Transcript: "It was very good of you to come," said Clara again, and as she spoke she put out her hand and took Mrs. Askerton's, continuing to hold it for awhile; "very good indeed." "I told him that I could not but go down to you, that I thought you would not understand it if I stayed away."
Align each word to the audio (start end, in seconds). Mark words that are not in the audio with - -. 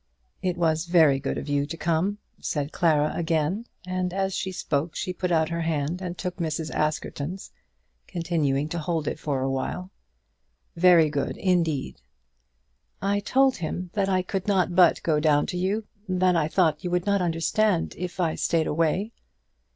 "It 0.41 0.57
was 0.57 0.85
very 0.87 1.19
good 1.19 1.37
of 1.37 1.47
you 1.47 1.67
to 1.67 1.77
come," 1.77 2.17
said 2.39 2.71
Clara 2.71 3.13
again, 3.15 3.67
and 3.85 4.11
as 4.15 4.33
she 4.33 4.51
spoke 4.51 4.95
she 4.95 5.13
put 5.13 5.31
out 5.31 5.49
her 5.49 5.61
hand 5.61 6.01
and 6.01 6.17
took 6.17 6.37
Mrs. 6.37 6.71
Askerton's, 6.71 7.51
continuing 8.07 8.67
to 8.69 8.79
hold 8.79 9.07
it 9.07 9.19
for 9.19 9.41
awhile; 9.41 9.91
"very 10.75 11.11
good 11.11 11.37
indeed." 11.37 12.01
"I 12.99 13.19
told 13.19 13.57
him 13.57 13.91
that 13.93 14.09
I 14.09 14.23
could 14.23 14.47
not 14.47 14.75
but 14.75 15.03
go 15.03 15.19
down 15.19 15.45
to 15.45 15.57
you, 15.59 15.85
that 16.09 16.35
I 16.35 16.47
thought 16.47 16.83
you 16.83 16.89
would 16.89 17.05
not 17.05 17.21
understand 17.21 17.93
it 17.93 17.99
if 18.03 18.19
I 18.19 18.33
stayed 18.33 18.65
away." 18.65 19.11